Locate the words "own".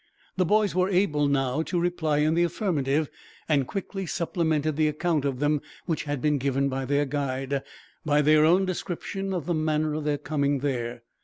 8.43-8.65